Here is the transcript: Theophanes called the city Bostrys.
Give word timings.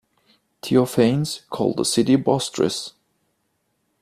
Theophanes 0.63 1.41
called 1.51 1.77
the 1.77 1.85
city 1.85 2.17
Bostrys. 2.17 2.93